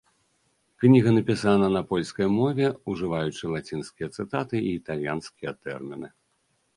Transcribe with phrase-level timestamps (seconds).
[0.83, 6.07] Кніга напісана на польскай мове, ужываючы лацінскія цытаты і італьянскія тэрміны.